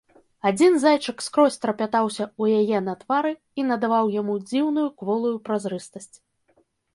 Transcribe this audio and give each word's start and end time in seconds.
Адзін 0.49 0.73
зайчык 0.83 1.17
скрозь 1.25 1.57
трапятаўся 1.65 2.23
ў 2.27 2.43
яе 2.61 2.77
на 2.87 2.93
твары 3.03 3.33
і 3.61 3.67
надаваў 3.73 4.05
яму 4.17 4.39
дзіўную 4.49 4.87
кволую 5.03 5.35
празрыстасць. 5.51 6.11